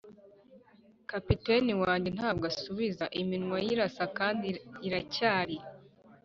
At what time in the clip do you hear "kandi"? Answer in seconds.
4.17-4.47